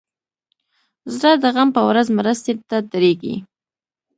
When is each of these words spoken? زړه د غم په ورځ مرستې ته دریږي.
زړه 1.17 1.31
د 1.41 1.43
غم 1.55 1.69
په 1.75 1.81
ورځ 1.89 2.07
مرستې 2.17 2.53
ته 2.69 2.77
دریږي. 2.91 3.35